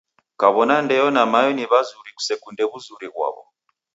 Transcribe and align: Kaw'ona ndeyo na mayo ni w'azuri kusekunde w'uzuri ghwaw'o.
Kaw'ona 0.39 0.75
ndeyo 0.85 1.07
na 1.15 1.23
mayo 1.31 1.49
ni 1.53 1.65
w'azuri 1.71 2.11
kusekunde 2.17 2.63
w'uzuri 2.69 3.07
ghwaw'o. 3.13 3.43